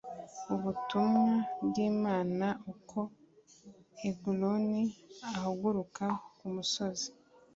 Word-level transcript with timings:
ubutumwa 0.53 1.31
bw 1.65 1.75
Imana 1.91 2.47
Nuko 2.63 2.99
Eguloni 4.07 4.83
ahaguruka 5.29 6.05
kumusozi 6.37 7.09